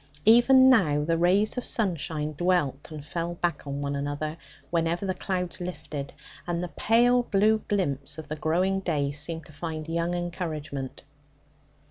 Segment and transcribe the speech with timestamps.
[0.25, 4.35] Even now the rays of sunshine dwelt and fell back on one another,
[4.71, 6.11] whenever the clouds lifted;
[6.47, 11.03] and the pale blue glimpse of the growing day seemed to find young encouragement.